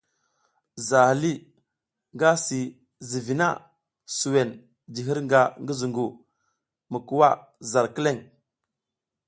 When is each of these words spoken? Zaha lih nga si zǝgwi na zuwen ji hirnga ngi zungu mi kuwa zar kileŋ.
Zaha 0.87 1.13
lih 1.21 1.39
nga 2.15 2.29
si 2.45 2.59
zǝgwi 3.09 3.33
na 3.39 3.49
zuwen 4.17 4.49
ji 4.93 5.01
hirnga 5.07 5.41
ngi 5.61 5.73
zungu 5.79 6.07
mi 6.91 6.99
kuwa 7.07 7.29
zar 7.71 7.87
kileŋ. 7.95 8.17